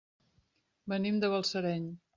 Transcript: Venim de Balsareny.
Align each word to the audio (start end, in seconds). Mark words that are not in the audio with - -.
Venim 0.95 1.21
de 1.25 1.33
Balsareny. 1.35 1.91